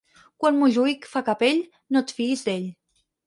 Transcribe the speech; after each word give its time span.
Quan 0.43 0.55
Montjuïc 0.61 1.05
fa 1.11 1.21
capell, 1.27 1.61
no 1.97 2.03
et 2.05 2.15
fiïs 2.21 2.45
d'ell. 2.47 2.67